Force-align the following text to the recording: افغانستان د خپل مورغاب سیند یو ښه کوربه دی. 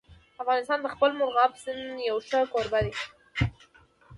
افغانستان 0.43 0.79
د 0.81 0.87
خپل 0.93 1.09
مورغاب 1.19 1.51
سیند 1.63 1.95
یو 2.09 2.17
ښه 2.27 2.39
کوربه 2.53 2.79
دی. 2.85 2.93